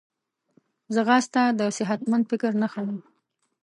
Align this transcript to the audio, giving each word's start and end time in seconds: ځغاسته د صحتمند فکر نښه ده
ځغاسته 0.95 1.41
د 1.59 1.61
صحتمند 1.77 2.23
فکر 2.31 2.51
نښه 2.61 2.81
ده 2.87 2.95